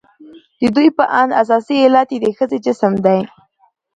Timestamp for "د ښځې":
2.23-2.57